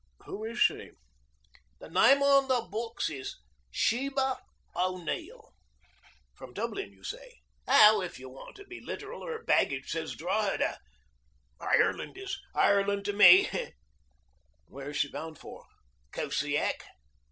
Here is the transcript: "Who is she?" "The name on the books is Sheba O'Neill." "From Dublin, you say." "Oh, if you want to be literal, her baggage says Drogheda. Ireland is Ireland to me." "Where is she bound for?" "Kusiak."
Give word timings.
"Who 0.25 0.43
is 0.43 0.57
she?" 0.59 0.89
"The 1.79 1.87
name 1.87 2.23
on 2.23 2.47
the 2.47 2.61
books 2.67 3.07
is 3.07 3.35
Sheba 3.69 4.39
O'Neill." 4.75 5.53
"From 6.33 6.53
Dublin, 6.53 6.91
you 6.91 7.03
say." 7.03 7.41
"Oh, 7.67 8.01
if 8.01 8.17
you 8.17 8.27
want 8.27 8.55
to 8.55 8.65
be 8.65 8.81
literal, 8.81 9.23
her 9.23 9.43
baggage 9.43 9.91
says 9.91 10.15
Drogheda. 10.15 10.79
Ireland 11.59 12.17
is 12.17 12.35
Ireland 12.55 13.05
to 13.05 13.13
me." 13.13 13.47
"Where 14.65 14.89
is 14.89 14.97
she 14.97 15.07
bound 15.11 15.37
for?" 15.37 15.67
"Kusiak." 16.11 16.81